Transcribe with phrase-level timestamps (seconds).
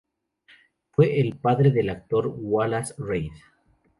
[0.93, 3.33] Fue el padre del actor Wallace Reid.